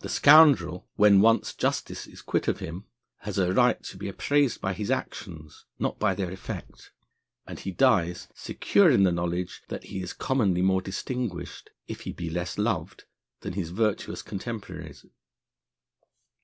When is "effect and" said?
6.32-7.60